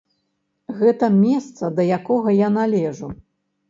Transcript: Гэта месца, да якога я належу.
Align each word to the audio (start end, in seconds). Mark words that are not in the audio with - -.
Гэта 0.79 1.11
месца, 1.25 1.63
да 1.79 1.89
якога 2.01 2.29
я 2.45 2.53
належу. 2.61 3.17